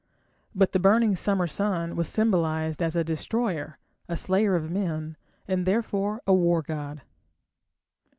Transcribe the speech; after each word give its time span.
But 0.55 0.71
the 0.71 0.79
burning 0.79 1.15
summer 1.15 1.45
sun 1.45 1.95
was 1.95 2.09
symbolized 2.09 2.81
as 2.81 2.95
a 2.95 3.03
destroyer, 3.03 3.77
a 4.09 4.17
slayer 4.17 4.55
of 4.55 4.71
men, 4.71 5.15
and 5.47 5.63
therefore 5.63 6.23
a 6.25 6.33
war 6.33 6.63
god. 6.63 7.03